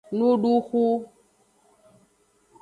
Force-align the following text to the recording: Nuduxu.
Nuduxu. 0.17 0.83